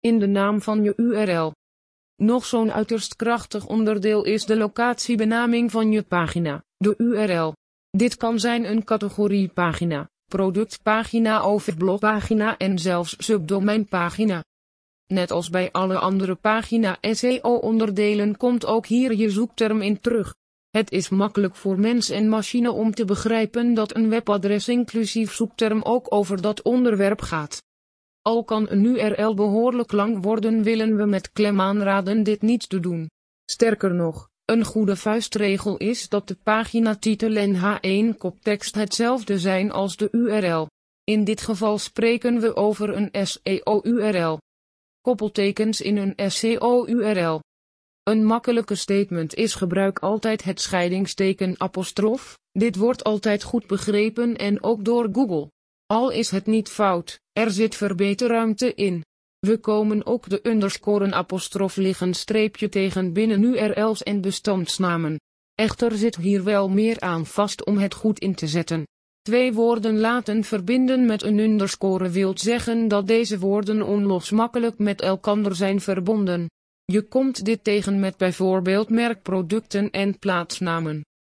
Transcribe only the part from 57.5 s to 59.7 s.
zit verbeterruimte in. We